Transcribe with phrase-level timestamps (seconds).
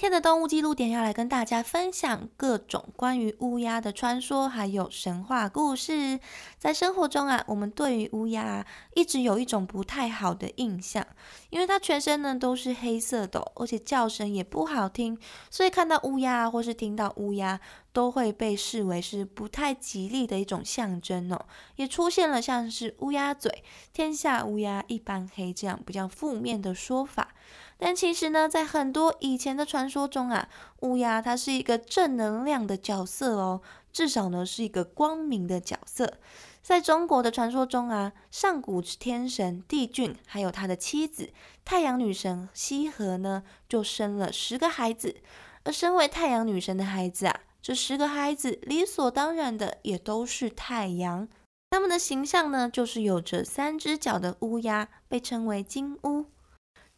[0.00, 6.18] 今天的动物记录点要来跟大家分享各种关于乌鸦的传说，还有神话故事。
[6.56, 11.06] 在生活中啊，我们对于乌鸦一直有一种不太好的印象，
[11.50, 15.18] 因为它全身呢都是黑色的，而且叫声也不好听，
[15.50, 17.60] 所以看到乌鸦或是听到乌鸦
[17.92, 21.44] 都会被视为是不太吉利的一种象征哦。
[21.76, 23.62] 也出现了像是乌鸦嘴、
[23.92, 27.34] 天下乌鸦一般黑这样比较负面的说法。
[27.82, 30.48] 但其实呢，在很多以前的传说中啊，
[30.80, 36.18] 乌鸦它是一个正能量的角色哦，至少呢是一个光明的角色。
[36.62, 41.30] 在中国的传说中啊，上古天神帝俊还有他的妻子
[41.64, 45.16] 太阳女神羲和呢，就生了十个孩子。
[45.64, 51.26] 而身为太阳女神的孩子啊，这十个孩子理所当然的也都是太阳。
[51.70, 56.26] 他们的形象呢，就是有着三只脚的乌鸦，被称为金乌。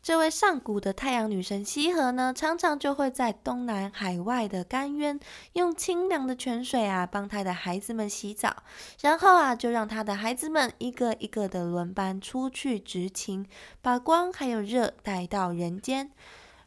[0.03, 5.21] 这位上古的太阳女神羲和呢，常常就会在东南海外的甘渊，
[5.53, 8.65] 用清凉的泉水啊，帮她的孩子们洗澡，
[9.01, 13.47] 然后啊，就让她的孩子们一个一个的轮班出去执勤，
[13.81, 16.11] 把光还有热带到人间。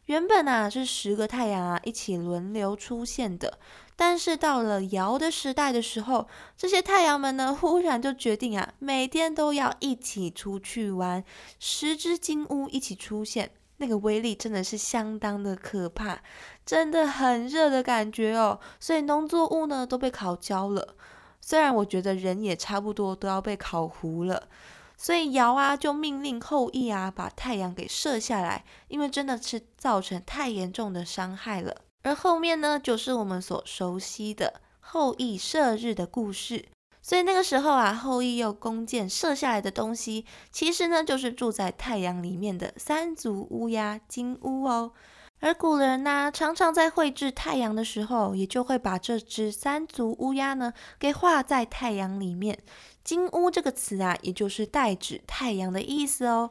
[0.06, 3.58] 原本啊，是十个太阳啊，一起轮流出现的。
[3.96, 11.24] 但是到了尧的时代的时候，这些太阳们呢，忽然就决定啊，每天都要一起出去玩。
[11.58, 16.20] 十只金乌一起出现，那个威力真的是相当的可怕，
[16.64, 18.60] 真的很热的感觉哦。
[18.78, 20.94] 所以农作物呢都被烤焦了，
[21.40, 24.48] 虽然我觉得人也差不多都要被烤糊了。
[24.96, 31.82] 所以尧啊就命令后羿啊把太阳给射下来，因为真的是造成太严重的伤害了。
[32.02, 36.66] 而后面呢，就是我们所熟悉的后羿射日的故事。
[37.02, 44.92] 所以那个时候啊，后羿用弓箭射下来的东西，其实呢，就是住在太阳里面的三足乌鸦金乌哦。
[45.38, 52.58] 而古人呢，常常在绘制太阳的时候，也就会把这只三足乌鸦呢，给画在太阳里面。
[53.06, 56.50] 金乌这个词啊，也就是代指太阳的意思哦。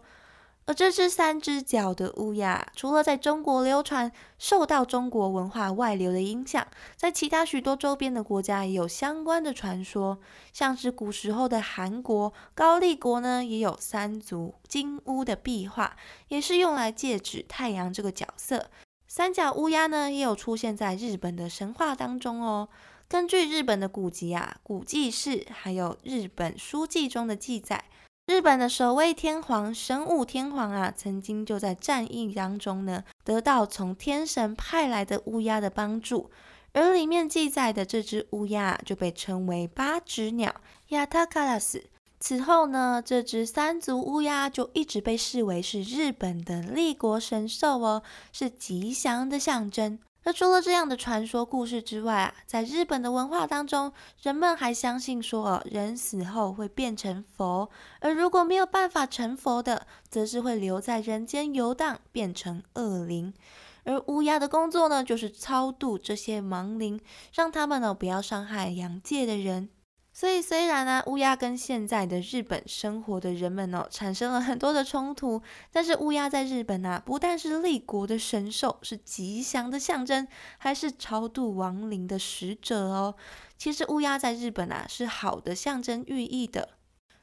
[0.68, 10.18] 而这只三只脚的乌鸦，除了在中国流传，受到中国文化外流的影响，在其他许多周边的国家也有相关的传说。
[10.54, 15.98] 像是古时候的韩国高丽国呢，也有三足金乌的壁画，
[16.30, 18.68] 也是用来借指太阳这个角色。
[19.10, 22.70] 三角乌鸦呢，也有出现在日本的神话当中哦。
[23.16, 27.86] 根据日本的古籍啊、古记事，还有日本书记中的记载。
[28.28, 36.30] 日本的守卫天皇神武天皇啊，曾经就在战役当中呢，得到从天神派来的乌鸦的帮助，
[36.74, 40.54] 而里面记载的这只乌鸦就被称为八只鸟
[40.90, 41.86] 亚塔卡拉斯。
[42.20, 50.00] 此后呢，这只三足乌鸦就一直被视为是日本的立国神兽哦，是吉祥的象征。
[50.26, 53.94] 而除了这样的传说故事之外啊，在日本的文化当中，
[54.24, 57.70] 人们还相信说，人死后会变成佛，
[58.00, 63.36] 而如果没有办法成佛的，则是会留在人间游荡，变成恶灵。
[63.84, 67.00] 而乌鸦的工作呢，就是超度这些亡灵，
[67.32, 69.70] 让他们呢不要伤害阳界的人。
[70.18, 75.42] 所以，虽然呢，乌鸦跟现在的日本生活的人们哦，产生了很多的冲突，
[75.74, 80.26] 但是乌鸦在日本呢，不但是立国的神兽，是吉祥的象征，
[80.58, 83.16] 还是超度亡灵的使者哦。
[83.58, 86.70] 其实，乌鸦在日本啊，是好的象征寓意的。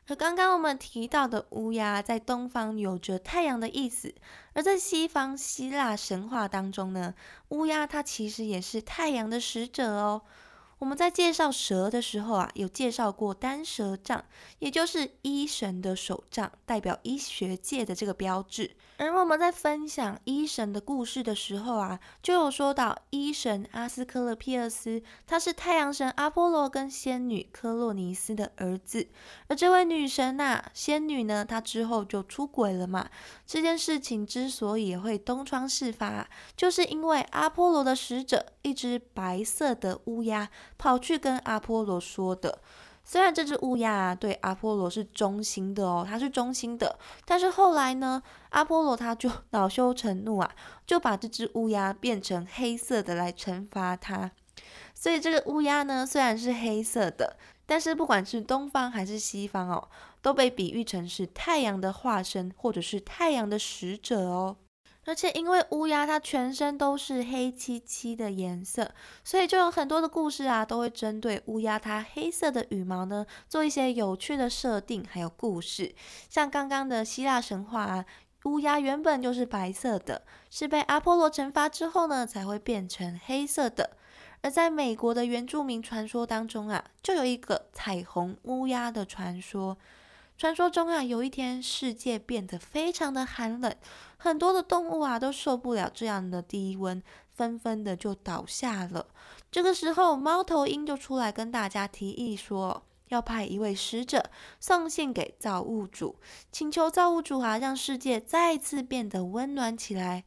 [0.08, 4.14] 而刚刚我们提到的乌鸦，在东方有着太阳的意思，
[4.52, 7.14] 而在西方希腊神话当中呢，
[7.48, 10.20] 乌鸦它其实也是太阳的使者哦。
[10.82, 14.24] 我们在介绍蛇的时候啊，有介绍过单蛇杖，
[14.58, 18.72] 也就是医神的手杖，代表医学界的这个标志。
[18.96, 29.06] 而我们在分享医神的故事的时候啊，就有说到医神阿斯克勒庇厄斯，他是太阳神阿波罗跟仙女科洛尼斯的儿子。
[29.46, 33.08] 而这位女神呐，仙女呢，她之后就出轨了嘛。
[33.46, 40.48] 这件事情之所以会东窗事发，就是因为阿波罗的使者一只白色的乌鸦
[40.78, 42.60] 跑去跟阿波罗说的。
[43.04, 50.54] 虽然这只乌鸦对阿波罗是忠心的哦，它是忠心的，但是后来呢，阿波罗他就 恼羞成怒啊，
[50.86, 54.30] 就把这只乌鸦变成黑色的来惩罚它。
[54.94, 57.36] 所以这个乌鸦呢，虽然是黑色的，
[57.66, 59.88] 但是不管是东方还是西方哦，
[60.22, 64.58] 都被比喻成是太阳的化身，或者是太阳的使者哦。
[65.04, 68.88] 而且因为乌鸦它全身都是黑漆漆的颜色，
[69.24, 75.94] 所以就有很多的故事啊，都会针对乌鸦它黑色的羽毛呢，做一些有趣的设定，还有故事。
[76.30, 78.04] 像刚刚的希腊神话啊，
[78.44, 83.96] 乌鸦原本就是白色的，是被阿波罗惩罚之后呢，才会变成黑色的。
[84.42, 89.76] 而在美国的原住民传说当中啊，就有一个彩虹乌鸦的传说。
[90.36, 93.72] 传说中啊，有一天世界变得非常的寒冷，
[94.22, 97.02] 很多的动物啊都受不了这样的低温，
[97.34, 99.08] 纷纷的就倒下了。
[99.50, 104.30] 这个时候，猫头鹰就出来跟大家提议说，要派一位使者
[104.60, 106.14] 送信给造物主，
[106.52, 110.22] 请求造物主啊，让世界再次变得温暖起来。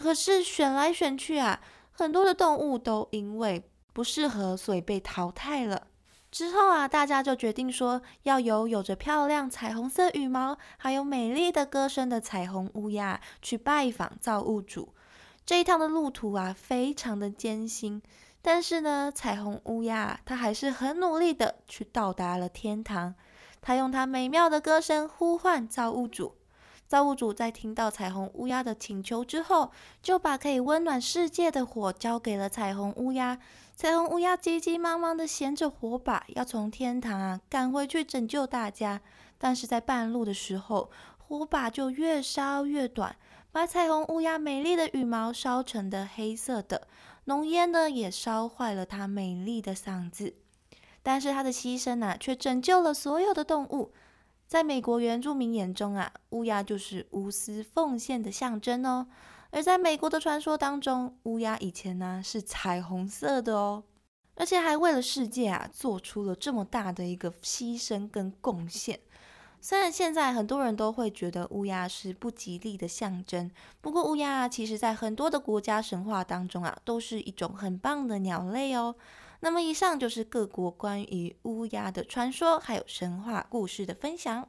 [0.00, 1.60] 可是选来选去啊，
[1.92, 3.62] 很多的动物都因为
[3.92, 5.86] 不适合，所以被淘汰了。
[6.30, 14.94] 之后啊，大家就决定说，要由有着漂亮彩虹色羽毛，还有美丽的歌声的彩虹乌鸦去拜访造物主。
[15.44, 18.00] 这一趟的路途啊，非常的艰辛，
[18.40, 23.16] 但是呢，彩虹乌鸦它还是很努力的去到达了天堂。
[23.60, 26.36] 它用它美妙的歌声呼唤造物主。
[26.90, 29.70] 造物主在听到彩虹乌鸦的请求之后，
[30.02, 33.38] 就把可以温暖世界的火交给了彩虹乌鸦。
[33.76, 39.00] 彩虹乌鸦急急忙忙的衔着火把，要从天堂啊赶回去拯救大家。
[39.38, 43.14] 但是在半路的时候，火把就越烧越短，
[43.52, 46.88] 把彩虹乌鸦美丽的羽毛烧成的黑色的，
[47.26, 50.34] 浓烟呢也烧坏了它美丽的嗓子。
[51.04, 53.92] 但是它的牺牲啊，却拯救了所有的动物。
[54.50, 59.06] 在美国原住民眼中啊，乌鸦就是无私奉献的象征哦。
[59.52, 63.84] 而在美国的传说当中，乌鸦以前呢是彩虹色的哦，
[64.34, 68.98] 而且还为了世界啊做出了这么大的一个牺牲跟贡献。
[69.60, 73.48] 虽然现在很多人都会觉得乌鸦是不吉利的象征，
[73.80, 78.96] 不过乌鸦啊，其实在很多的国家神话当中啊，都是一种很棒的鸟类哦。
[79.40, 84.48] 那么以上就是各国关于乌鸦的传说还有神话故事的分享。